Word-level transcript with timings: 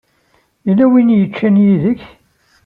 Yella 0.67 0.85
win 0.91 1.13
yeččan 1.19 1.55
yid-k? 1.65 2.01